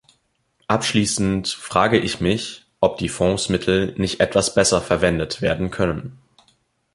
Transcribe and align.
Abschließend 0.67 1.47
frage 1.47 1.99
ich 1.99 2.19
mich, 2.21 2.65
ob 2.79 2.97
die 2.97 3.07
Fondsmittel 3.07 3.93
nicht 3.99 4.19
etwas 4.19 4.55
besser 4.55 4.81
verwendet 4.81 5.43
werden 5.43 5.69
können. 5.69 6.17